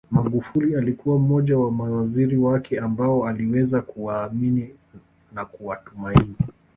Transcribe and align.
Magufuli 0.11 0.75
alikuwa 0.75 1.19
mmoja 1.19 1.57
wa 1.57 1.71
mawaziri 1.71 2.37
wake 2.37 2.79
ambao 2.79 3.27
aliweza 3.27 3.81
kuwaamini 3.81 4.75
na 5.33 5.45
kuwatumaini 5.45 6.35